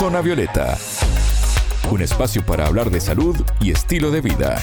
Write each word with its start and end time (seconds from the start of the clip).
Zona 0.00 0.22
Violeta, 0.22 0.78
un 1.90 2.00
espacio 2.00 2.42
para 2.46 2.66
hablar 2.66 2.90
de 2.90 3.02
salud 3.02 3.36
y 3.60 3.70
estilo 3.70 4.10
de 4.10 4.22
vida. 4.22 4.58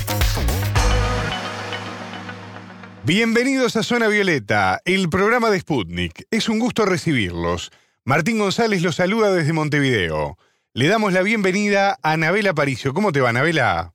Bienvenidos 3.05 3.75
a 3.75 3.83
Zona 3.83 4.07
Violeta, 4.07 4.81
el 4.83 5.09
programa 5.09 5.51
de 5.51 5.59
Sputnik. 5.59 6.25
Es 6.31 6.49
un 6.49 6.57
gusto 6.57 6.85
recibirlos. 6.87 7.69
Martín 8.03 8.39
González 8.39 8.81
los 8.81 8.95
saluda 8.95 9.31
desde 9.31 9.53
Montevideo. 9.53 10.39
Le 10.73 10.87
damos 10.87 11.13
la 11.13 11.21
bienvenida 11.21 11.99
a 12.01 12.13
Anabela 12.13 12.55
Paricio. 12.55 12.95
¿Cómo 12.95 13.11
te 13.11 13.21
va, 13.21 13.29
Anabela? 13.29 13.93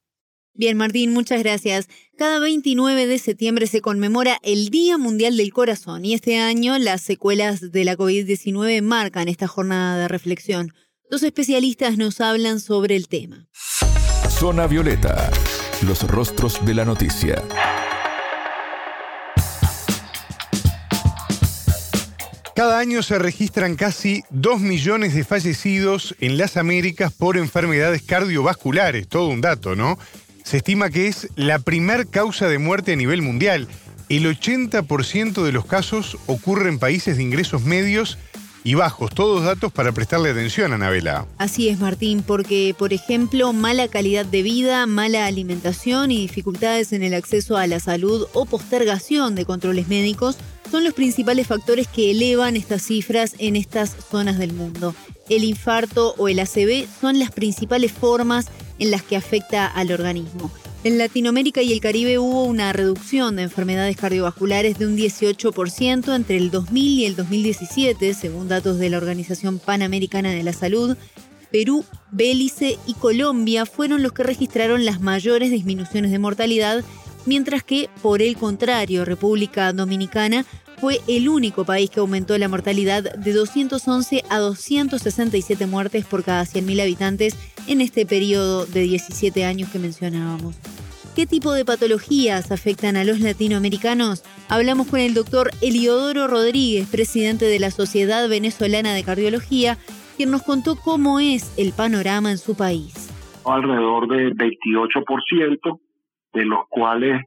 Bien, 0.54 0.76
Martín, 0.76 1.12
muchas 1.12 1.42
gracias. 1.42 1.88
Cada 2.16 2.38
29 2.38 3.08
de 3.08 3.18
septiembre 3.18 3.66
se 3.66 3.80
conmemora 3.80 4.38
el 4.44 4.68
Día 4.68 4.96
Mundial 4.96 5.36
del 5.36 5.52
Corazón 5.52 6.04
y 6.04 6.14
este 6.14 6.38
año 6.38 6.78
las 6.78 7.00
secuelas 7.00 7.72
de 7.72 7.84
la 7.84 7.96
COVID-19 7.96 8.80
marcan 8.82 9.26
esta 9.26 9.48
jornada 9.48 9.98
de 9.98 10.06
reflexión. 10.06 10.72
Dos 11.12 11.22
especialistas 11.24 11.98
nos 11.98 12.22
hablan 12.22 12.58
sobre 12.58 12.96
el 12.96 13.06
tema. 13.06 13.46
Zona 14.30 14.66
Violeta, 14.66 15.30
los 15.86 16.04
rostros 16.04 16.64
de 16.64 16.72
la 16.72 16.86
noticia. 16.86 17.42
Cada 22.56 22.78
año 22.78 23.02
se 23.02 23.18
registran 23.18 23.76
casi 23.76 24.24
2 24.30 24.62
millones 24.62 25.12
de 25.12 25.22
fallecidos 25.22 26.14
en 26.18 26.38
las 26.38 26.56
Américas 26.56 27.12
por 27.12 27.36
enfermedades 27.36 28.00
cardiovasculares, 28.00 29.06
todo 29.06 29.28
un 29.28 29.42
dato, 29.42 29.76
¿no? 29.76 29.98
Se 30.44 30.56
estima 30.56 30.88
que 30.88 31.08
es 31.08 31.28
la 31.36 31.58
primer 31.58 32.06
causa 32.06 32.48
de 32.48 32.56
muerte 32.56 32.94
a 32.94 32.96
nivel 32.96 33.20
mundial. 33.20 33.68
El 34.08 34.24
80% 34.24 35.42
de 35.42 35.52
los 35.52 35.66
casos 35.66 36.16
ocurre 36.24 36.70
en 36.70 36.78
países 36.78 37.18
de 37.18 37.22
ingresos 37.22 37.64
medios 37.64 38.16
y 38.64 38.74
bajos, 38.74 39.14
todos 39.14 39.44
datos 39.44 39.72
para 39.72 39.92
prestarle 39.92 40.30
atención, 40.30 40.72
Anabela. 40.72 41.26
Así 41.38 41.68
es, 41.68 41.80
Martín, 41.80 42.22
porque, 42.22 42.74
por 42.78 42.92
ejemplo, 42.92 43.52
mala 43.52 43.88
calidad 43.88 44.24
de 44.24 44.42
vida, 44.42 44.86
mala 44.86 45.26
alimentación 45.26 46.10
y 46.10 46.20
dificultades 46.20 46.92
en 46.92 47.02
el 47.02 47.14
acceso 47.14 47.56
a 47.56 47.66
la 47.66 47.80
salud 47.80 48.26
o 48.32 48.44
postergación 48.44 49.34
de 49.34 49.44
controles 49.44 49.88
médicos 49.88 50.36
son 50.70 50.84
los 50.84 50.94
principales 50.94 51.46
factores 51.46 51.86
que 51.86 52.10
elevan 52.10 52.56
estas 52.56 52.82
cifras 52.82 53.34
en 53.38 53.56
estas 53.56 53.94
zonas 54.10 54.38
del 54.38 54.54
mundo. 54.54 54.94
El 55.28 55.44
infarto 55.44 56.14
o 56.16 56.28
el 56.28 56.38
ACV 56.38 56.86
son 57.00 57.18
las 57.18 57.30
principales 57.30 57.92
formas 57.92 58.46
en 58.78 58.90
las 58.90 59.02
que 59.02 59.16
afecta 59.16 59.66
al 59.66 59.92
organismo. 59.92 60.50
En 60.84 60.98
Latinoamérica 60.98 61.62
y 61.62 61.72
el 61.72 61.80
Caribe 61.80 62.18
hubo 62.18 62.42
una 62.42 62.72
reducción 62.72 63.36
de 63.36 63.42
enfermedades 63.42 63.96
cardiovasculares 63.96 64.80
de 64.80 64.86
un 64.86 64.96
18% 64.96 66.12
entre 66.12 66.36
el 66.36 66.50
2000 66.50 66.98
y 66.98 67.04
el 67.04 67.14
2017, 67.14 68.14
según 68.14 68.48
datos 68.48 68.80
de 68.80 68.90
la 68.90 68.96
Organización 68.96 69.60
Panamericana 69.60 70.30
de 70.30 70.42
la 70.42 70.52
Salud. 70.52 70.96
Perú, 71.52 71.84
Belice 72.10 72.78
y 72.84 72.94
Colombia 72.94 73.64
fueron 73.64 74.02
los 74.02 74.10
que 74.10 74.24
registraron 74.24 74.84
las 74.84 75.00
mayores 75.00 75.52
disminuciones 75.52 76.10
de 76.10 76.18
mortalidad, 76.18 76.82
mientras 77.26 77.62
que, 77.62 77.88
por 78.02 78.20
el 78.20 78.36
contrario, 78.36 79.04
República 79.04 79.72
Dominicana 79.72 80.44
fue 80.80 81.00
el 81.06 81.28
único 81.28 81.64
país 81.64 81.90
que 81.90 82.00
aumentó 82.00 82.36
la 82.38 82.48
mortalidad 82.48 83.04
de 83.04 83.32
211 83.32 84.24
a 84.28 84.38
267 84.40 85.66
muertes 85.66 86.04
por 86.04 86.24
cada 86.24 86.42
100.000 86.42 86.82
habitantes 86.82 87.36
en 87.68 87.80
este 87.80 88.04
periodo 88.04 88.66
de 88.66 88.80
17 88.80 89.44
años 89.44 89.70
que 89.70 89.78
mencionábamos. 89.78 90.56
¿Qué 91.14 91.26
tipo 91.26 91.52
de 91.52 91.66
patologías 91.66 92.50
afectan 92.50 92.96
a 92.96 93.04
los 93.04 93.20
latinoamericanos? 93.20 94.24
Hablamos 94.48 94.88
con 94.88 94.98
el 94.98 95.12
doctor 95.12 95.50
Eliodoro 95.60 96.26
Rodríguez, 96.26 96.88
presidente 96.90 97.44
de 97.44 97.58
la 97.60 97.70
Sociedad 97.70 98.26
Venezolana 98.30 98.94
de 98.94 99.04
Cardiología, 99.04 99.76
quien 100.16 100.30
nos 100.30 100.42
contó 100.42 100.74
cómo 100.74 101.20
es 101.20 101.52
el 101.58 101.74
panorama 101.76 102.30
en 102.30 102.38
su 102.38 102.56
país. 102.56 103.12
Alrededor 103.44 104.08
del 104.08 104.34
28%, 104.34 105.80
de 106.32 106.44
los 106.46 106.60
cuales 106.70 107.20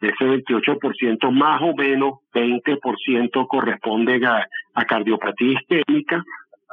de 0.00 0.08
ese 0.10 0.24
28% 0.24 1.32
más 1.32 1.60
o 1.62 1.74
menos 1.74 2.20
20% 2.32 3.46
corresponde 3.48 4.24
a, 4.24 4.84
cardiopatía 4.84 5.58
isquémica, 5.58 6.22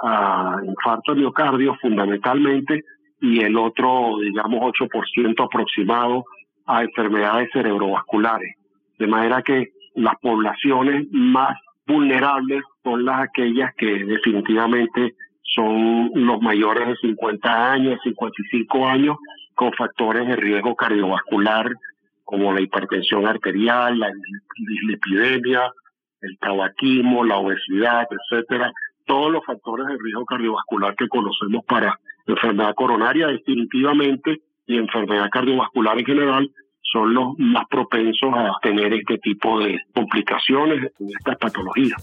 a 0.04 0.60
infarto 0.64 1.16
miocardio 1.16 1.76
fundamentalmente, 1.82 2.84
y 3.22 3.40
el 3.40 3.58
otro, 3.58 4.20
digamos, 4.22 4.72
8% 4.80 5.44
aproximado 5.44 6.26
a 6.70 6.84
enfermedades 6.84 7.50
cerebrovasculares. 7.52 8.56
De 9.00 9.08
manera 9.08 9.42
que 9.42 9.70
las 9.96 10.14
poblaciones 10.22 11.08
más 11.12 11.58
vulnerables 11.88 12.62
son 12.84 13.06
las 13.06 13.22
aquellas 13.22 13.74
que 13.76 14.06
definitivamente 14.06 15.16
son 15.56 16.12
los 16.14 16.40
mayores 16.42 16.88
de 16.90 16.96
50 16.98 17.72
años, 17.72 18.00
55 18.04 18.88
años, 18.88 19.18
con 19.56 19.74
factores 19.74 20.28
de 20.28 20.36
riesgo 20.36 20.76
cardiovascular 20.76 21.72
como 22.24 22.54
la 22.54 22.62
hipertensión 22.62 23.26
arterial, 23.26 23.98
la 23.98 24.12
epidemia, 24.94 25.72
el 26.22 26.38
tabaquismo, 26.38 27.24
la 27.24 27.38
obesidad, 27.38 28.08
etcétera, 28.12 28.72
todos 29.08 29.32
los 29.32 29.44
factores 29.44 29.88
de 29.88 29.98
riesgo 29.98 30.24
cardiovascular 30.26 30.96
que 30.96 31.08
conocemos 31.08 31.66
para 31.66 32.00
enfermedad 32.28 32.76
coronaria 32.76 33.26
definitivamente 33.26 34.42
y 34.70 34.78
enfermedad 34.78 35.30
cardiovascular 35.32 35.98
en 35.98 36.06
general 36.06 36.52
son 36.82 37.14
los 37.14 37.34
más 37.38 37.66
propensos 37.70 38.30
a 38.34 38.52
tener 38.62 38.94
este 38.94 39.18
tipo 39.18 39.60
de 39.60 39.80
complicaciones 39.94 40.92
en 41.00 41.08
estas 41.18 41.38
patologías. 41.38 42.02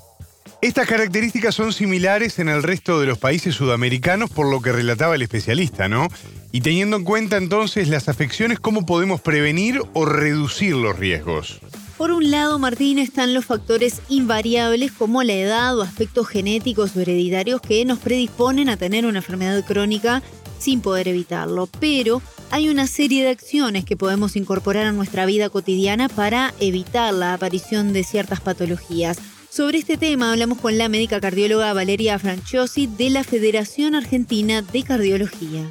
Estas 0.62 0.88
características 0.88 1.54
son 1.54 1.72
similares 1.72 2.38
en 2.38 2.49
el 2.49 2.62
resto 2.62 2.99
de 2.99 3.06
los 3.06 3.19
países 3.19 3.54
sudamericanos 3.54 4.31
por 4.31 4.50
lo 4.50 4.60
que 4.60 4.72
relataba 4.72 5.15
el 5.15 5.22
especialista, 5.22 5.88
¿no? 5.88 6.09
Y 6.50 6.62
teniendo 6.62 6.97
en 6.97 7.04
cuenta 7.04 7.37
entonces 7.37 7.88
las 7.88 8.09
afecciones, 8.09 8.59
¿cómo 8.59 8.84
podemos 8.84 9.21
prevenir 9.21 9.81
o 9.93 10.04
reducir 10.04 10.75
los 10.75 10.98
riesgos? 10.98 11.60
Por 11.97 12.10
un 12.10 12.31
lado, 12.31 12.59
Martín, 12.59 12.98
están 12.98 13.33
los 13.33 13.44
factores 13.44 14.03
invariables 14.09 14.93
como 14.93 15.22
la 15.22 15.34
edad 15.34 15.78
o 15.78 15.83
aspectos 15.83 16.28
genéticos 16.28 16.97
o 16.97 17.00
hereditarios 17.00 17.60
que 17.60 17.84
nos 17.84 17.98
predisponen 18.00 18.69
a 18.69 18.77
tener 18.77 19.06
una 19.06 19.19
enfermedad 19.19 19.65
crónica 19.65 20.22
sin 20.59 20.81
poder 20.83 21.09
evitarlo. 21.09 21.69
Pero 21.81 22.21
hay 22.50 22.69
una 22.69 22.87
serie 22.87 23.25
de 23.25 23.31
acciones 23.31 23.84
que 23.84 23.97
podemos 23.97 24.37
incorporar 24.37 24.87
a 24.87 24.93
nuestra 24.93 25.27
vida 25.27 25.50
cotidiana 25.50 26.09
para 26.09 26.53
evitar 26.61 27.12
la 27.12 27.34
aparición 27.34 27.93
de 27.93 28.05
ciertas 28.05 28.41
patologías. 28.41 29.19
Sobre 29.50 29.78
este 29.78 29.97
tema 29.97 30.33
hablamos 30.33 30.61
con 30.61 30.77
la 30.77 30.89
médica 30.89 31.21
cardióloga 31.21 31.72
Valeria 31.72 32.19
Franciosi 32.19 32.87
de 32.87 33.11
la 33.11 33.25
Federación 33.25 33.95
Argentina 33.95 34.61
de 34.61 34.83
Cardiología. 34.83 35.62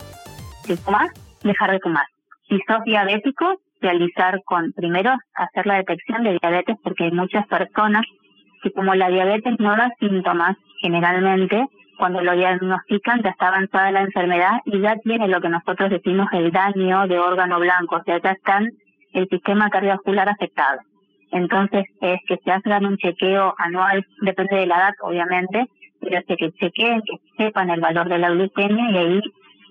Si 0.65 0.75
tomas, 0.77 1.11
dejar 1.43 1.71
de 1.71 1.79
tomar. 1.79 2.05
Si 2.49 2.57
sos 2.67 2.83
diabético, 2.83 3.61
realizar 3.81 4.41
con, 4.45 4.73
primero, 4.73 5.11
hacer 5.35 5.67
la 5.67 5.75
detección 5.75 6.23
de 6.23 6.39
diabetes, 6.41 6.75
porque 6.83 7.05
hay 7.05 7.11
muchas 7.11 7.45
personas 7.47 8.03
que 8.63 8.71
como 8.71 8.95
la 8.95 9.09
diabetes 9.09 9.53
no 9.59 9.75
da 9.75 9.91
síntomas, 9.99 10.57
generalmente, 10.81 11.63
cuando 11.97 12.21
lo 12.21 12.35
diagnostican 12.35 13.21
ya 13.23 13.31
está 13.31 13.47
avanzada 13.47 13.91
la 13.91 14.01
enfermedad 14.01 14.61
y 14.65 14.79
ya 14.81 14.97
tiene 14.97 15.27
lo 15.27 15.41
que 15.41 15.49
nosotros 15.49 15.89
decimos 15.89 16.27
el 16.33 16.51
daño 16.51 17.07
de 17.07 17.19
órgano 17.19 17.59
blanco, 17.59 17.97
o 17.97 18.03
sea, 18.03 18.21
ya 18.21 18.31
están 18.31 18.69
el 19.13 19.27
sistema 19.29 19.69
cardiovascular 19.69 20.29
afectado. 20.29 20.79
Entonces 21.31 21.85
es 22.01 22.19
que 22.27 22.37
se 22.43 22.51
hagan 22.51 22.85
un 22.85 22.97
chequeo 22.97 23.53
anual, 23.57 24.05
depende 24.21 24.55
de 24.55 24.67
la 24.67 24.77
edad 24.77 24.93
obviamente, 25.01 25.65
pero 26.01 26.17
es 26.17 26.25
que 26.25 26.51
chequeen, 26.51 27.01
que 27.01 27.43
sepan 27.43 27.69
el 27.69 27.81
valor 27.81 28.07
de 28.09 28.19
la 28.19 28.29
glucemia 28.29 28.91
y 28.91 28.97
ahí 28.97 29.21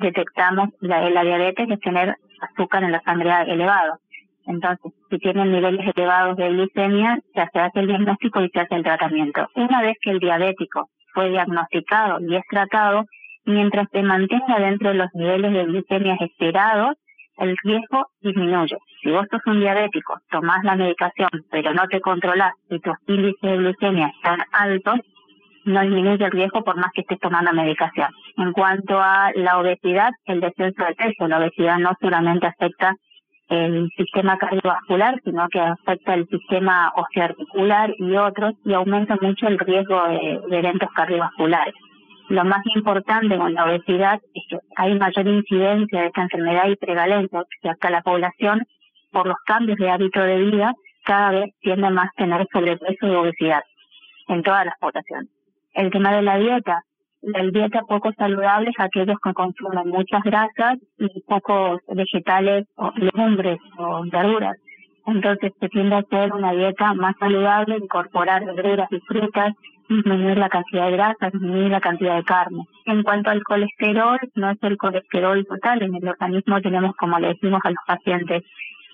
detectamos 0.01 0.71
la, 0.81 1.01
diabetes, 1.23 1.67
que 1.67 1.75
es 1.75 1.81
tener 1.81 2.17
azúcar 2.41 2.85
en 2.85 2.93
la 2.93 3.01
sangre 3.03 3.31
elevado. 3.47 3.99
Entonces, 4.47 4.93
si 5.09 5.19
tienen 5.19 5.53
niveles 5.53 5.87
elevados 5.95 6.37
de 6.37 6.51
glucemia, 6.51 7.19
ya 7.35 7.49
se 7.51 7.61
hace 7.61 7.81
el 7.81 7.87
diagnóstico 7.87 8.43
y 8.43 8.51
se 8.51 8.61
hace 8.61 8.75
el 8.75 8.83
tratamiento. 8.83 9.49
Una 9.55 9.81
vez 9.81 9.97
que 10.03 10.11
el 10.11 10.19
diabético 10.19 10.91
fue 11.15 11.31
diagnosticado 11.31 12.19
y 12.21 12.37
es 12.37 12.43
tratado, 12.51 13.05
mientras 13.47 13.89
se 13.91 14.03
mantenga 14.03 14.59
dentro 14.59 14.91
de 14.91 14.97
los 14.97 15.09
niveles 15.15 15.53
de 15.53 15.65
glucemia 15.65 16.17
esperados, 16.21 16.97
el 17.39 17.57
riesgo 17.65 18.07
disminuye. 18.21 18.77
Si 19.03 19.11
vos 19.11 19.27
sos 19.31 19.41
un 19.47 19.61
diabético, 19.61 20.19
tomás 20.31 20.63
la 20.65 20.77
medicación, 20.77 21.29
pero 21.51 21.73
no 21.75 21.87
te 21.89 22.01
controlás 22.01 22.53
y 22.71 22.79
tus 22.81 22.95
índices 23.07 23.41
de 23.41 23.57
glucemia 23.57 24.09
están 24.09 24.41
altos, 24.53 25.01
no 25.65 25.81
disminuye 25.81 26.25
el 26.25 26.31
riesgo 26.31 26.63
por 26.63 26.77
más 26.77 26.91
que 26.95 27.01
estés 27.01 27.19
tomando 27.21 27.53
medicación. 27.53 28.09
En 28.37 28.53
cuanto 28.53 29.01
a 29.01 29.31
la 29.35 29.59
obesidad, 29.59 30.11
el 30.27 30.41
descenso 30.41 30.85
de 30.85 30.95
peso, 30.95 31.27
la 31.27 31.39
obesidad 31.39 31.79
no 31.79 31.93
solamente 32.01 32.47
afecta 32.47 32.95
el 33.55 33.91
sistema 33.97 34.37
cardiovascular, 34.39 35.21
sino 35.25 35.49
que 35.49 35.61
afecta 35.61 36.15
el 36.15 36.29
sistema 36.29 36.93
osteoarticular 36.97 37.95
y 37.99 38.17
otros 38.17 38.55
y 38.65 38.73
aumenta 38.73 39.17
mucho 39.21 39.47
el 39.47 39.59
riesgo 39.59 40.03
de, 40.09 40.41
de 40.49 40.59
eventos 40.59 40.89
cardiovasculares. 40.95 41.75
Lo 42.29 42.45
más 42.45 42.63
importante 42.75 43.37
con 43.37 43.53
la 43.53 43.65
obesidad 43.65 44.21
es 44.35 44.43
que 44.49 44.59
hay 44.77 44.99
mayor 44.99 45.27
incidencia 45.27 46.01
de 46.01 46.07
esta 46.07 46.23
enfermedad 46.23 46.69
y 46.69 46.77
prevalencia, 46.77 47.43
que 47.61 47.69
acá 47.69 47.91
la 47.91 48.03
población, 48.03 48.63
por 49.13 49.27
los 49.27 49.37
cambios 49.45 49.79
de 49.79 49.91
hábito 49.91 50.21
de 50.21 50.39
vida, 50.39 50.73
cada 51.05 51.31
vez 51.33 51.55
tiende 51.61 51.91
más 51.91 52.09
a 52.09 52.17
tener 52.17 52.47
sobrepeso 52.51 53.07
y 53.07 53.15
obesidad 53.15 53.63
en 54.29 54.43
todas 54.43 54.65
las 54.65 54.75
poblaciones. 54.79 55.31
El 55.75 55.91
tema 55.91 56.15
de 56.15 56.23
la 56.23 56.39
dieta, 56.39 56.83
la 57.27 57.43
dieta 57.43 57.83
poco 57.83 58.13
saludable 58.13 58.71
es 58.71 58.77
aquellos 58.79 59.17
que 59.23 59.33
consumen 59.33 59.89
muchas 59.89 60.23
grasas 60.23 60.79
y 60.99 61.21
pocos 61.23 61.81
vegetales 61.89 62.67
o 62.77 62.91
legumbres 62.97 63.59
o 63.79 64.03
verduras. 64.11 64.57
Entonces 65.07 65.53
se 65.61 65.69
tiende 65.69 65.97
a 65.97 65.99
hacer 65.99 66.33
una 66.33 66.53
dieta 66.53 66.95
más 66.95 67.15
saludable, 67.19 67.77
incorporar 67.77 68.45
verduras 68.45 68.89
y 68.91 69.01
frutas, 69.01 69.53
disminuir 69.89 70.39
la 70.39 70.49
cantidad 70.49 70.87
de 70.87 70.93
grasa, 70.93 71.31
disminuir 71.31 71.71
la 71.71 71.81
cantidad 71.81 72.17
de 72.17 72.25
carne. 72.25 72.65
En 72.87 73.03
cuanto 73.03 73.31
al 73.31 73.43
colesterol, 73.43 74.19
no 74.35 74.51
es 74.51 74.59
el 74.63 74.77
colesterol 74.77 75.47
total, 75.47 75.83
en 75.83 75.95
el 75.95 76.09
organismo 76.09 76.61
tenemos, 76.61 76.97
como 76.97 77.19
le 77.19 77.29
decimos 77.29 77.61
a 77.65 77.71
los 77.71 77.85
pacientes, 77.87 78.43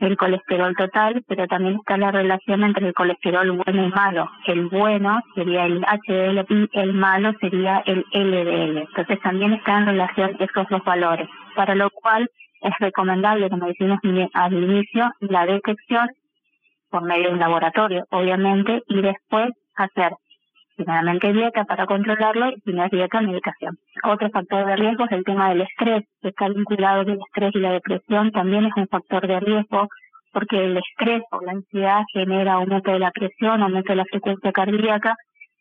el 0.01 0.17
colesterol 0.17 0.75
total, 0.77 1.23
pero 1.29 1.47
también 1.47 1.77
está 1.77 1.97
la 1.97 2.11
relación 2.11 2.65
entre 2.65 2.89
el 2.89 2.95
colesterol 2.95 3.51
bueno 3.53 3.87
y 3.87 3.91
malo. 3.91 4.31
El 4.47 4.67
bueno 4.67 5.21
sería 5.35 5.67
el 5.67 5.83
HDL 5.83 6.47
y 6.49 6.69
el 6.73 6.95
malo 6.95 7.33
sería 7.41 7.83
el 7.87 8.05
LDL. 8.13 8.79
Entonces 8.79 9.21
también 9.21 9.53
está 9.53 9.79
en 9.79 9.87
relación 9.87 10.37
esos 10.39 10.69
dos 10.69 10.85
valores, 10.85 11.29
para 11.55 11.75
lo 11.75 11.91
cual 11.91 12.29
es 12.63 12.73
recomendable, 12.79 13.49
como 13.51 13.67
decimos 13.67 13.99
al 14.35 14.53
inicio, 14.53 15.11
la 15.21 15.47
detección 15.47 16.09
por 16.91 17.03
medio 17.03 17.29
de 17.29 17.35
un 17.35 17.41
laboratorio, 17.41 18.05
obviamente, 18.11 18.83
y 18.89 19.01
después 19.01 19.51
hacer 19.77 20.13
primeramente 20.81 21.33
dieta 21.33 21.65
para 21.65 21.85
controlarlo 21.85 22.51
y 22.65 22.81
es 22.81 22.91
dieta, 22.91 23.21
medicación. 23.21 23.77
Otro 24.03 24.31
factor 24.31 24.67
de 24.67 24.77
riesgo 24.77 25.05
es 25.05 25.13
el 25.13 25.25
tema 25.25 25.51
del 25.51 25.61
estrés, 25.61 26.05
que 26.23 26.29
está 26.29 26.49
vinculado 26.49 27.05
con 27.05 27.13
el 27.13 27.21
estrés 27.21 27.55
y 27.55 27.59
la 27.59 27.73
depresión, 27.73 28.31
también 28.33 28.65
es 28.65 28.73
un 28.77 28.89
factor 28.89 29.27
de 29.27 29.41
riesgo 29.41 29.89
porque 30.33 30.65
el 30.65 30.79
estrés 30.79 31.23
o 31.33 31.41
la 31.45 31.53
ansiedad 31.53 32.03
genera 32.13 32.55
aumento 32.55 32.93
de 32.93 32.99
la 32.99 33.11
presión, 33.11 33.63
aumento 33.63 33.93
de 33.93 33.97
la 33.97 34.05
frecuencia 34.05 34.53
cardíaca 34.53 35.17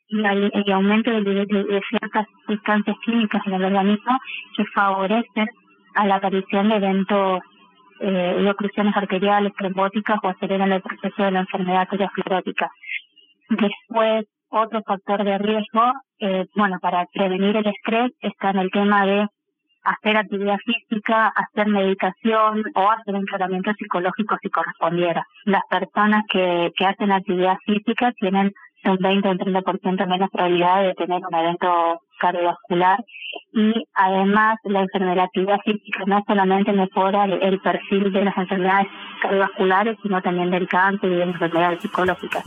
y, 0.08 0.72
aumento 0.72 1.12
de, 1.12 1.22
de, 1.22 1.82
ciertas 1.90 2.26
sustancias 2.48 2.96
químicas 3.04 3.42
en 3.46 3.54
el 3.54 3.66
organismo 3.66 4.18
que 4.56 4.64
favorecen 4.74 5.48
a 5.96 6.08
la 6.08 6.16
aparición 6.16 6.70
de 6.70 6.76
eventos 6.76 7.42
eh, 8.00 8.36
de 8.40 8.50
oclusiones 8.50 8.96
arteriales, 8.96 9.54
trombóticas 9.58 10.20
o 10.24 10.30
aceleran 10.30 10.72
el 10.72 10.82
proceso 10.82 11.24
de 11.24 11.32
la 11.32 11.42
enfermedad 11.42 11.82
aterosclerótica. 11.82 12.72
Después, 13.50 14.26
otro 14.50 14.82
factor 14.84 15.24
de 15.24 15.38
riesgo, 15.38 15.94
eh, 16.20 16.46
bueno, 16.56 16.78
para 16.82 17.06
prevenir 17.14 17.56
el 17.58 17.68
estrés 17.68 18.12
está 18.22 18.52
en 18.52 18.60
el 18.60 18.72
tema 18.72 19.06
de 19.06 19.28
hacer 19.84 20.18
actividad 20.18 20.58
física, 20.58 21.28
hacer 21.28 21.68
meditación 21.68 22.64
o 22.76 22.92
hacer 22.92 23.16
un 23.16 23.26
tratamiento 23.26 23.72
psicológico 23.74 24.38
si 24.42 24.50
correspondiera. 24.50 25.26
Las 25.46 25.64
personas 25.70 26.24
que, 26.30 26.72
que 26.78 26.86
hacen 26.86 27.12
actividad 27.12 27.58
física 27.66 28.12
tienen 28.20 28.52
un 28.86 28.98
20 28.98 29.28
o 29.28 29.32
un 29.32 29.38
30% 29.38 30.08
menos 30.08 30.30
probabilidad 30.32 30.84
de 30.84 30.94
tener 30.94 31.22
un 31.26 31.36
evento 31.36 32.02
cardiovascular 32.20 33.00
y 33.54 33.74
además 33.94 34.58
la 34.64 34.82
enfermedad 34.82 35.26
actividad 35.26 35.60
física 35.64 36.04
no 36.06 36.24
solamente 36.28 36.72
mejora 36.72 37.26
el, 37.26 37.60
perfil 37.60 38.12
de 38.12 38.26
las 38.26 38.38
enfermedades 38.38 38.88
cardiovasculares, 39.22 39.98
sino 40.02 40.22
también 40.22 40.52
del 40.52 40.68
cáncer 40.68 41.12
y 41.12 41.16
de 41.16 41.24
enfermedades 41.24 41.82
psicológicas. 41.82 42.44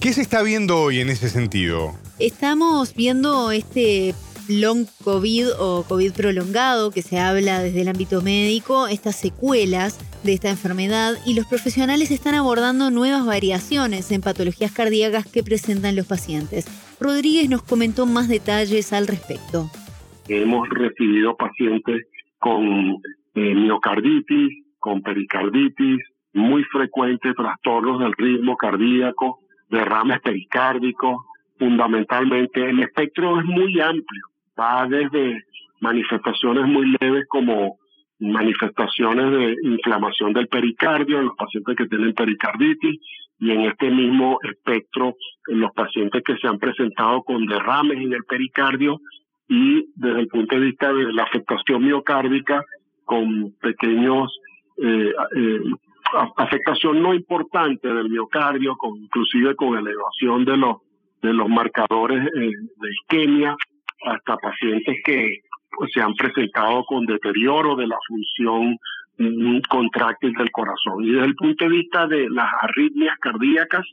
¿Qué 0.00 0.14
se 0.14 0.22
está 0.22 0.42
viendo 0.42 0.80
hoy 0.80 1.00
en 1.00 1.10
ese 1.10 1.28
sentido? 1.28 1.90
Estamos 2.18 2.94
viendo 2.96 3.50
este 3.50 4.14
long 4.48 4.86
COVID 5.04 5.48
o 5.58 5.84
COVID 5.86 6.14
prolongado 6.14 6.90
que 6.90 7.02
se 7.02 7.18
habla 7.18 7.60
desde 7.60 7.82
el 7.82 7.88
ámbito 7.88 8.22
médico, 8.22 8.88
estas 8.88 9.20
secuelas 9.20 10.00
de 10.24 10.32
esta 10.32 10.48
enfermedad 10.48 11.16
y 11.26 11.34
los 11.34 11.46
profesionales 11.46 12.10
están 12.10 12.34
abordando 12.34 12.90
nuevas 12.90 13.26
variaciones 13.26 14.10
en 14.10 14.22
patologías 14.22 14.72
cardíacas 14.72 15.30
que 15.30 15.42
presentan 15.42 15.96
los 15.96 16.06
pacientes. 16.06 16.64
Rodríguez 16.98 17.50
nos 17.50 17.62
comentó 17.62 18.06
más 18.06 18.26
detalles 18.26 18.94
al 18.94 19.06
respecto. 19.06 19.68
Hemos 20.28 20.66
recibido 20.70 21.36
pacientes 21.36 22.06
con 22.38 23.02
eh, 23.34 23.54
miocarditis, 23.54 24.64
con 24.78 25.02
pericarditis, 25.02 26.00
muy 26.32 26.64
frecuentes 26.72 27.34
trastornos 27.34 28.00
del 28.00 28.14
ritmo 28.14 28.56
cardíaco, 28.56 29.40
derrames 29.70 30.20
pericárdicos, 30.20 31.16
fundamentalmente 31.58 32.68
el 32.68 32.80
espectro 32.80 33.38
es 33.38 33.46
muy 33.46 33.80
amplio 33.80 34.30
va 34.60 34.86
desde 34.86 35.44
manifestaciones 35.80 36.66
muy 36.66 36.94
leves 37.00 37.26
como 37.28 37.78
manifestaciones 38.18 39.30
de 39.30 39.56
inflamación 39.62 40.34
del 40.34 40.48
pericardio 40.48 41.18
en 41.18 41.26
los 41.26 41.36
pacientes 41.36 41.74
que 41.76 41.86
tienen 41.86 42.12
pericarditis 42.12 43.00
y 43.38 43.50
en 43.50 43.62
este 43.62 43.90
mismo 43.90 44.38
espectro 44.42 45.16
en 45.48 45.60
los 45.60 45.72
pacientes 45.72 46.22
que 46.22 46.36
se 46.36 46.46
han 46.46 46.58
presentado 46.58 47.22
con 47.22 47.46
derrames 47.46 47.96
en 47.96 48.12
el 48.12 48.24
pericardio 48.24 49.00
y 49.48 49.86
desde 49.94 50.20
el 50.20 50.28
punto 50.28 50.54
de 50.54 50.66
vista 50.66 50.92
de 50.92 51.12
la 51.14 51.22
afectación 51.22 51.82
miocárdica 51.82 52.62
con 53.04 53.52
pequeños 53.52 54.38
eh, 54.76 55.12
eh, 55.36 55.60
afectación 56.36 57.02
no 57.02 57.14
importante 57.14 57.88
del 57.88 58.10
miocardio, 58.10 58.76
con, 58.76 58.96
inclusive 58.98 59.54
con 59.54 59.76
elevación 59.76 60.44
de 60.44 60.56
los 60.56 60.76
de 61.22 61.32
los 61.32 61.48
marcadores 61.48 62.26
eh, 62.26 62.50
de 62.76 62.90
isquemia 62.90 63.54
hasta 64.06 64.36
pacientes 64.36 64.96
que 65.04 65.40
pues, 65.76 65.90
se 65.92 66.00
han 66.00 66.14
presentado 66.14 66.84
con 66.84 67.04
deterioro 67.06 67.76
de 67.76 67.86
la 67.86 67.98
función 68.06 68.76
mm, 69.18 69.60
contráctil 69.68 70.32
del 70.32 70.50
corazón. 70.50 71.04
Y 71.04 71.12
desde 71.12 71.26
el 71.26 71.34
punto 71.34 71.64
de 71.64 71.70
vista 71.70 72.06
de 72.06 72.28
las 72.30 72.50
arritmias 72.62 73.18
cardíacas, 73.18 73.84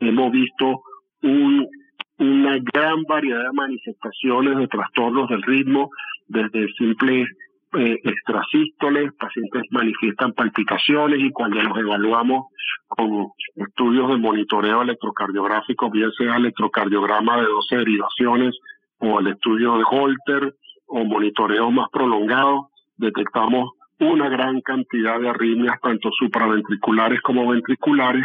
hemos 0.00 0.30
visto 0.30 0.82
una 1.22 2.58
gran 2.72 3.02
variedad 3.08 3.44
de 3.44 3.52
manifestaciones 3.52 4.56
de 4.58 4.68
trastornos 4.68 5.28
del 5.28 5.42
ritmo, 5.42 5.90
desde 6.28 6.70
simples 6.74 7.28
eh, 7.74 7.98
extrasístoles, 8.02 9.12
pacientes 9.14 9.62
manifiestan 9.70 10.32
palpitaciones 10.32 11.20
y 11.20 11.30
cuando 11.30 11.60
los 11.60 11.76
evaluamos 11.76 12.46
con 12.86 13.28
estudios 13.56 14.08
de 14.08 14.16
monitoreo 14.16 14.82
electrocardiográfico, 14.82 15.90
bien 15.90 16.10
sea 16.12 16.36
electrocardiograma 16.36 17.36
de 17.36 17.46
12 17.46 17.76
derivaciones 17.76 18.58
o 18.98 19.20
el 19.20 19.28
estudio 19.28 19.76
de 19.76 19.84
Holter 19.90 20.54
o 20.86 21.04
monitoreo 21.04 21.70
más 21.70 21.88
prolongado, 21.92 22.70
detectamos 22.96 23.72
una 24.00 24.28
gran 24.28 24.60
cantidad 24.62 25.20
de 25.20 25.28
arritmias, 25.28 25.78
tanto 25.82 26.10
supraventriculares 26.18 27.20
como 27.20 27.48
ventriculares, 27.48 28.24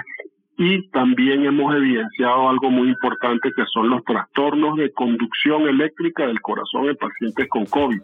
y 0.57 0.88
también 0.92 1.45
hemos 1.45 1.75
evidenciado 1.75 2.48
algo 2.48 2.69
muy 2.69 2.90
importante 2.90 3.51
que 3.56 3.63
son 3.74 3.90
los 3.90 4.04
trastornos 4.04 4.78
de 4.78 4.92
conducción 4.94 5.68
eléctrica 5.68 6.28
del 6.28 6.40
corazón 6.42 6.90
en 6.90 6.95
pacientes 6.95 7.48
con 7.50 7.66
COVID. 7.66 8.00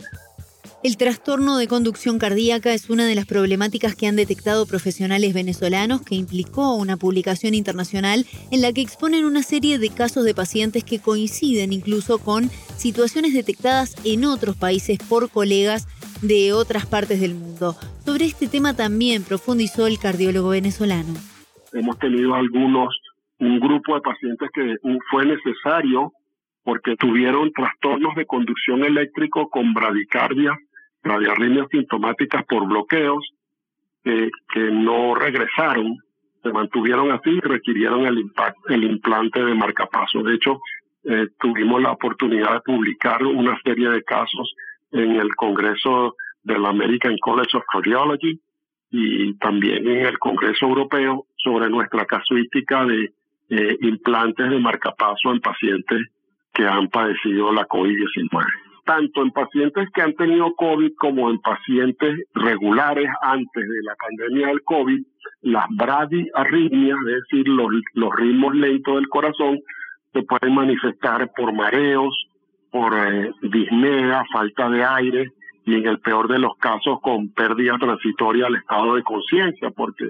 El 0.82 0.96
trastorno 0.96 1.58
de 1.58 1.68
conducción 1.68 2.20
cardíaca 2.20 2.74
es 2.74 2.90
una 2.90 3.06
de 3.06 3.14
las 3.14 3.26
problemáticas 3.26 3.98
que 3.98 4.08
han 4.08 4.16
detectado 4.16 4.66
profesionales 4.66 5.34
venezolanos 5.34 6.02
que 6.02 6.16
implicó 6.16 6.74
una 6.76 6.96
publicación 6.96 7.54
internacional 7.54 8.24
en 8.50 8.62
la 8.62 8.72
que 8.72 8.80
exponen 8.80 9.26
una 9.26 9.44
serie 9.44 9.78
de 9.78 9.90
casos 9.90 10.24
de 10.24 10.34
pacientes 10.34 10.86
que 10.86 11.00
coinciden 11.00 11.74
incluso 11.74 12.18
con 12.20 12.46
situaciones 12.78 13.34
detectadas 13.34 13.98
en 14.06 14.24
otros 14.24 14.56
países 14.56 15.00
por 15.00 15.30
colegas 15.30 15.86
de 16.22 16.54
otras 16.54 16.86
partes 16.86 17.20
del 17.20 17.36
mundo. 17.36 17.76
Sobre 18.06 18.24
este 18.24 18.48
tema 18.48 18.74
también 18.74 19.24
profundizó 19.24 19.86
el 19.86 20.00
cardiólogo 20.00 20.52
venezolano. 20.52 21.14
Hemos 21.74 22.00
tenido 22.00 22.36
algunos, 22.36 22.98
un 23.40 23.60
grupo 23.60 23.96
de 23.96 24.02
pacientes 24.02 24.50
que 24.54 24.76
fue 25.12 25.26
necesario 25.26 26.14
porque 26.64 26.96
tuvieron 26.96 27.52
trastornos 27.52 28.16
de 28.16 28.26
conducción 28.26 28.86
eléctrico 28.86 29.50
con 29.50 29.74
bradicardia 29.74 30.58
radiarritmias 31.04 31.68
sintomáticas 31.72 32.46
por 32.46 32.68
bloqueos 32.68 33.24
que 34.04 34.72
no 34.72 35.14
regresaron, 35.16 35.98
se 36.42 36.52
mantuvieron 36.52 37.12
así 37.12 37.30
y 37.30 37.40
requirieron 37.42 38.06
el, 38.06 38.24
el 38.70 38.84
implante 38.84 39.44
de 39.44 39.54
marcapaso. 39.54 40.24
De 40.24 40.36
hecho, 40.36 40.60
eh, 41.04 41.28
tuvimos 41.40 41.82
la 41.82 41.92
oportunidad 41.92 42.54
de 42.54 42.62
publicar 42.62 43.24
una 43.24 43.60
serie 43.64 43.90
de 43.90 44.04
casos 44.04 44.54
en 44.92 45.18
el 45.18 45.36
Congreso 45.36 46.16
de 46.44 46.58
la 46.58 46.70
American 46.70 47.18
College 47.20 47.58
of 47.58 47.64
Cardiology 47.72 48.40
y 48.92 49.34
también 49.36 49.88
en 49.88 50.06
el 50.06 50.18
Congreso 50.18 50.66
Europeo 50.66 51.26
sobre 51.36 51.70
nuestra 51.70 52.06
casuística 52.06 52.86
de 52.86 53.12
eh, 53.50 53.78
implantes 53.82 54.50
de 54.50 54.60
marcapaso 54.60 55.32
en 55.32 55.40
pacientes 55.42 56.08
que 56.54 56.66
han 56.66 56.88
padecido 56.88 57.52
la 57.54 57.68
COVID-19 57.68 58.69
tanto 58.90 59.22
en 59.22 59.30
pacientes 59.30 59.88
que 59.94 60.02
han 60.02 60.16
tenido 60.16 60.56
COVID 60.56 60.94
como 60.98 61.30
en 61.30 61.38
pacientes 61.42 62.26
regulares 62.34 63.08
antes 63.22 63.70
de 63.70 63.84
la 63.84 63.94
pandemia 63.96 64.48
del 64.48 64.64
COVID, 64.64 65.00
las 65.44 65.66
bradiarritmias, 65.70 66.98
es 67.08 67.22
decir, 67.30 67.48
los, 67.48 68.16
ritmos 68.16 68.56
lentos 68.56 68.96
del 68.96 69.08
corazón, 69.08 69.60
se 70.12 70.24
pueden 70.24 70.56
manifestar 70.56 71.30
por 71.38 71.54
mareos, 71.54 72.30
por 72.72 72.96
eh, 72.98 73.32
disnea, 73.44 74.24
falta 74.34 74.68
de 74.72 74.84
aire 74.84 75.34
y 75.66 75.76
en 75.76 75.86
el 75.86 76.00
peor 76.00 76.28
de 76.28 76.40
los 76.40 76.58
casos 76.58 77.00
con 77.00 77.30
pérdida 77.30 77.78
transitoria 77.78 78.46
del 78.46 78.56
estado 78.56 78.96
de 78.96 79.04
conciencia, 79.04 79.70
porque 79.70 80.10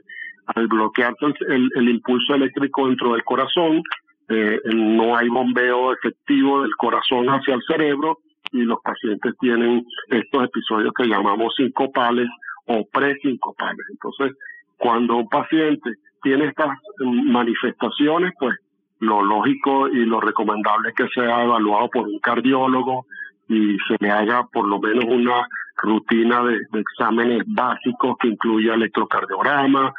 al 0.56 0.68
bloquearse 0.68 1.26
el, 1.50 1.70
el, 1.76 1.90
impulso 1.90 2.34
eléctrico 2.34 2.88
dentro 2.88 3.12
del 3.12 3.26
corazón, 3.26 3.84
eh, 4.30 4.62
no 4.74 5.18
hay 5.18 5.28
bombeo 5.28 5.92
efectivo 5.92 6.62
del 6.62 6.72
corazón 6.78 7.28
hacia 7.28 7.56
el 7.56 7.62
cerebro 7.68 8.20
y 8.52 8.60
los 8.64 8.80
pacientes 8.82 9.34
tienen 9.40 9.86
estos 10.08 10.46
episodios 10.46 10.94
que 10.94 11.08
llamamos 11.08 11.54
sincopales 11.56 12.28
o 12.66 12.86
presincopales. 12.92 13.86
Entonces, 13.90 14.38
cuando 14.78 15.18
un 15.18 15.30
paciente 15.30 15.96
tiene 16.22 16.46
estas 16.46 16.78
manifestaciones, 17.00 18.34
pues 18.40 18.56
lo 19.00 19.24
lógico 19.24 19.88
y 19.88 20.06
lo 20.06 20.20
recomendable 20.20 20.90
es 20.90 20.96
que 20.96 21.08
sea 21.10 21.44
evaluado 21.44 21.90
por 21.90 22.08
un 22.08 22.20
cardiólogo 22.20 23.06
y 23.48 23.78
se 23.88 23.96
le 24.00 24.12
haga 24.12 24.46
por 24.52 24.68
lo 24.68 24.80
menos 24.80 25.06
una 25.06 25.48
rutina 25.82 26.44
de, 26.44 26.60
exámenes 26.80 27.44
básicos 27.48 28.18
que 28.20 28.28
incluya 28.28 28.74
electrocardiograma, 28.74 29.94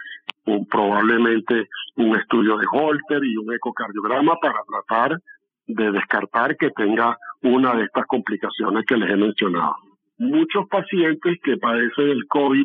probablemente 0.71 1.69
un 1.97 2.16
estudio 2.16 2.57
de 2.59 2.66
Holter 2.71 3.25
y 3.25 3.37
un 3.37 3.52
ecocardiograma 3.52 4.37
para 4.40 4.61
tratar 4.69 5.19
de 5.75 5.93
descartar 5.93 6.57
que 6.57 6.71
tenga 6.71 7.17
una 7.43 7.75
de 7.75 7.85
estas 7.85 8.07
complicaciones 8.07 8.85
que 8.87 8.97
les 8.97 9.11
he 9.11 9.17
mencionado. 9.17 9.77
Muchos 10.19 10.69
pacientes 10.69 11.39
que 11.43 11.57
padecen 11.57 12.09
el 12.11 12.27
COVID 12.29 12.65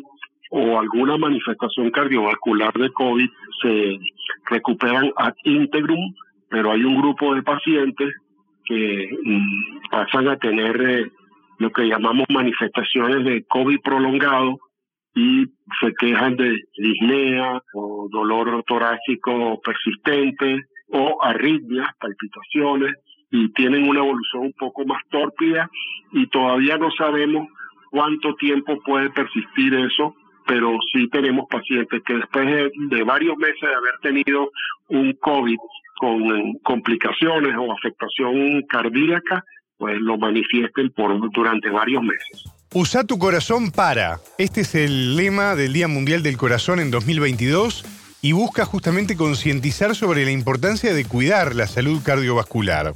o 0.50 0.78
alguna 0.78 1.16
manifestación 1.16 1.90
cardiovascular 1.90 2.72
de 2.74 2.90
COVID 2.90 3.28
se 3.62 3.98
recuperan 4.50 5.10
ad 5.16 5.34
integrum, 5.44 6.14
pero 6.48 6.72
hay 6.72 6.84
un 6.84 7.00
grupo 7.00 7.34
de 7.34 7.42
pacientes 7.42 8.14
que 8.64 9.08
mm, 9.24 9.90
pasan 9.90 10.28
a 10.28 10.36
tener 10.36 10.80
eh, 10.80 11.10
lo 11.58 11.70
que 11.70 11.88
llamamos 11.88 12.26
manifestaciones 12.28 13.24
de 13.24 13.44
COVID 13.48 13.80
prolongado 13.82 14.58
y 15.14 15.46
se 15.80 15.94
quejan 15.98 16.36
de 16.36 16.60
disnea 16.76 17.62
o 17.72 18.08
dolor 18.10 18.62
torácico 18.66 19.58
persistente 19.62 20.60
o 20.88 21.22
arritmias, 21.22 21.88
palpitaciones 21.98 22.94
y 23.30 23.52
tienen 23.52 23.88
una 23.88 24.00
evolución 24.00 24.44
un 24.44 24.52
poco 24.52 24.84
más 24.84 25.02
tórpida 25.10 25.68
y 26.12 26.26
todavía 26.28 26.78
no 26.78 26.90
sabemos 26.92 27.48
cuánto 27.90 28.34
tiempo 28.34 28.78
puede 28.84 29.10
persistir 29.10 29.74
eso, 29.74 30.14
pero 30.46 30.78
sí 30.92 31.08
tenemos 31.08 31.46
pacientes 31.50 32.02
que 32.04 32.14
después 32.14 32.46
de, 32.46 33.02
varios 33.04 33.36
meses 33.36 33.60
de 33.60 33.74
haber 33.74 33.98
tenido 34.00 34.50
un 34.88 35.12
COVID 35.14 35.56
con 35.98 36.54
complicaciones 36.62 37.54
o 37.58 37.72
afectación 37.72 38.62
cardíaca, 38.68 39.44
pues 39.78 39.98
lo 40.00 40.16
manifiesten 40.18 40.90
por 40.90 41.18
durante 41.32 41.70
varios 41.70 42.02
meses. 42.02 42.44
Usa 42.74 43.04
tu 43.04 43.18
corazón 43.18 43.70
para. 43.70 44.18
Este 44.38 44.60
es 44.60 44.74
el 44.74 45.16
lema 45.16 45.54
del 45.54 45.72
Día 45.72 45.88
Mundial 45.88 46.22
del 46.22 46.36
Corazón 46.36 46.80
en 46.80 46.90
2022 46.90 48.05
y 48.22 48.32
busca 48.32 48.64
justamente 48.64 49.16
concientizar 49.16 49.94
sobre 49.94 50.24
la 50.24 50.30
importancia 50.30 50.92
de 50.92 51.04
cuidar 51.04 51.54
la 51.54 51.66
salud 51.66 52.00
cardiovascular. 52.02 52.92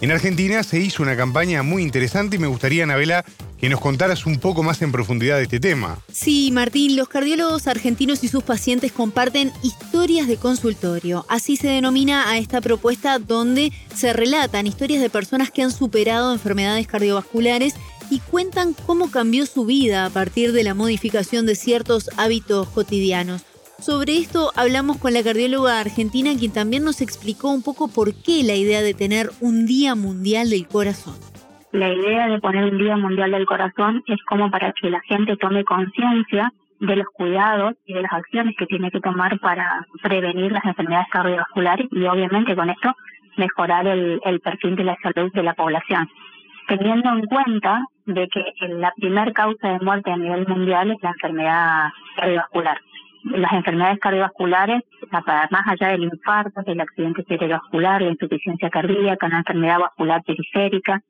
En 0.00 0.10
Argentina 0.10 0.62
se 0.62 0.80
hizo 0.80 1.02
una 1.02 1.16
campaña 1.16 1.62
muy 1.62 1.82
interesante 1.82 2.36
y 2.36 2.38
me 2.38 2.48
gustaría, 2.48 2.84
Anabela, 2.84 3.24
que 3.58 3.70
nos 3.70 3.80
contaras 3.80 4.26
un 4.26 4.38
poco 4.38 4.62
más 4.62 4.82
en 4.82 4.92
profundidad 4.92 5.38
de 5.38 5.44
este 5.44 5.60
tema. 5.60 5.98
Sí, 6.12 6.50
Martín, 6.52 6.96
los 6.96 7.08
cardiólogos 7.08 7.66
argentinos 7.68 8.22
y 8.24 8.28
sus 8.28 8.42
pacientes 8.42 8.92
comparten 8.92 9.52
historias 9.62 10.26
de 10.26 10.36
consultorio. 10.36 11.24
Así 11.30 11.56
se 11.56 11.68
denomina 11.68 12.28
a 12.28 12.36
esta 12.36 12.60
propuesta 12.60 13.18
donde 13.18 13.72
se 13.94 14.12
relatan 14.12 14.66
historias 14.66 15.00
de 15.00 15.08
personas 15.08 15.50
que 15.50 15.62
han 15.62 15.70
superado 15.70 16.32
enfermedades 16.32 16.86
cardiovasculares 16.86 17.74
y 18.10 18.18
cuentan 18.18 18.74
cómo 18.74 19.10
cambió 19.10 19.46
su 19.46 19.64
vida 19.64 20.04
a 20.04 20.10
partir 20.10 20.52
de 20.52 20.64
la 20.64 20.74
modificación 20.74 21.46
de 21.46 21.54
ciertos 21.54 22.10
hábitos 22.18 22.68
cotidianos. 22.68 23.42
Sobre 23.84 24.16
esto 24.16 24.48
hablamos 24.56 24.96
con 24.96 25.12
la 25.12 25.22
cardióloga 25.22 25.78
argentina, 25.78 26.30
quien 26.38 26.54
también 26.54 26.84
nos 26.84 27.02
explicó 27.02 27.50
un 27.50 27.62
poco 27.62 27.86
por 27.94 28.14
qué 28.24 28.42
la 28.42 28.54
idea 28.54 28.80
de 28.80 28.94
tener 28.94 29.26
un 29.42 29.66
Día 29.66 29.94
Mundial 29.94 30.48
del 30.48 30.66
Corazón. 30.66 31.12
La 31.70 31.92
idea 31.92 32.28
de 32.28 32.40
poner 32.40 32.64
un 32.64 32.78
Día 32.78 32.96
Mundial 32.96 33.32
del 33.32 33.44
Corazón 33.44 34.02
es 34.06 34.16
como 34.24 34.50
para 34.50 34.72
que 34.72 34.88
la 34.88 35.02
gente 35.02 35.36
tome 35.36 35.64
conciencia 35.64 36.50
de 36.80 36.96
los 36.96 37.08
cuidados 37.12 37.74
y 37.84 37.92
de 37.92 38.00
las 38.00 38.12
acciones 38.14 38.54
que 38.56 38.64
tiene 38.64 38.90
que 38.90 39.00
tomar 39.00 39.38
para 39.40 39.86
prevenir 40.02 40.50
las 40.50 40.64
enfermedades 40.64 41.08
cardiovasculares 41.10 41.86
y 41.90 42.06
obviamente 42.06 42.56
con 42.56 42.70
esto 42.70 42.90
mejorar 43.36 43.86
el, 43.86 44.18
el 44.24 44.40
perfil 44.40 44.76
de 44.76 44.84
la 44.84 44.96
salud 45.02 45.30
de 45.34 45.42
la 45.42 45.52
población 45.52 46.08
teniendo 46.68 47.10
en 47.10 47.26
cuenta 47.26 47.82
de 48.06 48.26
que 48.28 48.42
la 48.68 48.90
primer 48.96 49.34
causa 49.34 49.68
de 49.68 49.80
muerte 49.80 50.10
a 50.10 50.16
nivel 50.16 50.48
mundial 50.48 50.90
es 50.92 51.02
la 51.02 51.10
enfermedad 51.10 51.90
cardiovascular 52.16 52.78
las 53.24 53.52
enfermedades 53.52 53.98
cardiovasculares, 54.00 54.82
más 55.10 55.66
allá 55.66 55.88
del 55.88 56.04
infarto, 56.04 56.62
del 56.62 56.80
accidente 56.80 57.24
cerebrovascular, 57.24 58.02
la 58.02 58.10
insuficiencia 58.10 58.68
cardíaca, 58.68 59.28
la 59.28 59.38
enfermedad 59.38 59.78
vascular 59.78 60.22
periférica. 60.24 61.02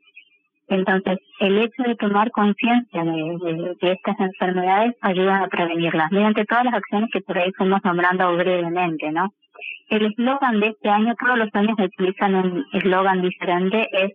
Entonces, 0.69 1.19
el 1.41 1.59
hecho 1.59 1.83
de 1.83 1.97
tomar 1.97 2.31
conciencia 2.31 3.05
de, 3.05 3.77
estas 3.81 4.19
enfermedades 4.19 4.95
ayuda 5.01 5.43
a 5.43 5.49
prevenirlas 5.49 6.11
mediante 6.11 6.45
todas 6.45 6.65
las 6.65 6.75
acciones 6.75 7.11
que 7.13 7.21
por 7.21 7.37
ahí 7.37 7.53
fuimos 7.53 7.85
nombrando 7.85 8.35
brevemente, 8.37 9.11
¿no? 9.11 9.35
El 9.91 10.07
eslogan 10.07 10.61
de 10.61 10.69
este 10.69 10.89
año, 10.89 11.15
todos 11.17 11.37
los 11.37 11.49
años 11.53 11.77
utilizan 11.79 12.35
un 12.35 12.65
eslogan 12.73 13.21
diferente, 13.21 13.89
es 13.93 14.13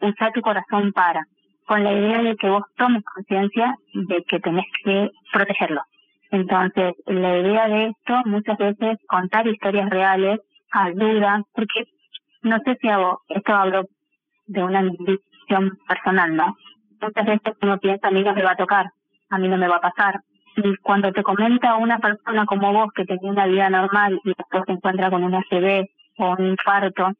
usar 0.00 0.32
tu 0.32 0.40
corazón 0.40 0.92
para, 0.92 1.24
con 1.66 1.84
la 1.84 1.92
idea 1.92 2.22
de 2.22 2.34
que 2.34 2.48
vos 2.48 2.64
tomes 2.76 3.04
conciencia 3.04 3.76
de 3.94 4.24
que 4.24 4.40
tenés 4.40 4.66
que 4.84 5.10
protegerlo 5.32 5.82
entonces, 6.32 6.94
la 7.04 7.38
idea 7.38 7.68
de 7.68 7.88
esto 7.88 8.22
muchas 8.24 8.56
veces 8.56 8.98
contar 9.06 9.46
historias 9.46 9.90
reales 9.90 10.40
ayuda, 10.70 11.42
porque 11.54 11.84
no 12.40 12.58
sé 12.64 12.78
si 12.80 12.88
hago, 12.88 13.20
esto 13.28 13.54
hablo 13.54 13.84
de 14.46 14.64
una 14.64 14.82
visión 14.82 15.78
personal, 15.86 16.34
¿no? 16.34 16.56
Muchas 17.02 17.26
veces 17.26 17.54
uno 17.60 17.78
piensa, 17.78 18.08
a 18.08 18.10
mí 18.10 18.22
no 18.22 18.32
me 18.32 18.42
va 18.42 18.52
a 18.52 18.56
tocar, 18.56 18.86
a 19.28 19.38
mí 19.38 19.46
no 19.46 19.58
me 19.58 19.68
va 19.68 19.76
a 19.76 19.80
pasar. 19.82 20.20
Y 20.56 20.74
cuando 20.76 21.12
te 21.12 21.22
comenta 21.22 21.76
una 21.76 21.98
persona 21.98 22.46
como 22.46 22.72
vos 22.72 22.88
que 22.94 23.04
tenía 23.04 23.30
una 23.30 23.46
vida 23.46 23.68
normal 23.68 24.18
y 24.24 24.28
después 24.28 24.62
se 24.66 24.72
encuentra 24.72 25.10
con 25.10 25.24
un 25.24 25.34
ACV 25.34 25.86
o 26.16 26.30
un 26.38 26.46
infarto 26.46 27.12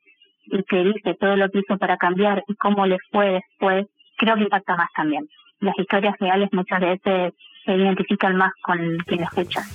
y 0.47 0.62
te 0.62 0.85
dice 0.85 1.14
todo 1.21 1.37
lo 1.37 1.50
que 1.50 1.59
hizo 1.59 1.76
para 1.76 1.99
cambiar 1.99 2.42
y 2.49 2.54
cómo 2.54 2.87
le 2.87 2.97
fue 3.11 3.33
después, 3.33 3.87
creo 4.16 4.37
que 4.37 4.45
impacta 4.45 4.75
más 4.75 4.88
también. 4.97 5.28
Las 5.61 5.78
historias 5.78 6.16
reales 6.19 6.49
muchas 6.52 6.81
veces 6.81 7.35
se 7.64 7.73
identifican 7.73 8.37
más 8.37 8.52
con 8.62 8.78
quien 9.07 9.23
escucha. 9.23 9.66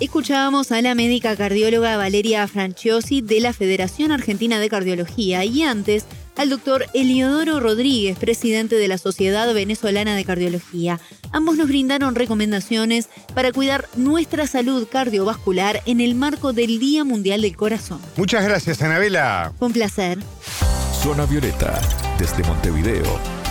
Escuchábamos 0.00 0.72
a 0.72 0.82
la 0.82 0.94
médica 0.94 1.36
cardióloga 1.36 1.96
Valeria 1.96 2.46
Franciosi 2.48 3.20
de 3.20 3.40
la 3.40 3.52
Federación 3.52 4.10
Argentina 4.10 4.58
de 4.58 4.68
Cardiología 4.68 5.44
y 5.44 5.62
antes 5.62 6.06
al 6.36 6.50
doctor 6.50 6.86
Eliodoro 6.94 7.60
Rodríguez, 7.60 8.18
presidente 8.18 8.74
de 8.74 8.88
la 8.88 8.98
Sociedad 8.98 9.54
Venezolana 9.54 10.16
de 10.16 10.24
Cardiología. 10.24 10.98
Ambos 11.30 11.56
nos 11.56 11.68
brindaron 11.68 12.16
recomendaciones 12.16 13.08
para 13.34 13.52
cuidar 13.52 13.86
nuestra 13.96 14.48
salud 14.48 14.88
cardiovascular 14.90 15.80
en 15.86 16.00
el 16.00 16.16
marco 16.16 16.52
del 16.52 16.80
Día 16.80 17.04
Mundial 17.04 17.42
del 17.42 17.56
Corazón. 17.56 18.00
Muchas 18.16 18.44
gracias, 18.44 18.82
Anabela. 18.82 19.52
Con 19.60 19.72
placer. 19.72 20.18
Zona 20.92 21.24
Violeta, 21.26 21.80
desde 22.18 22.42
Montevideo 22.42 23.43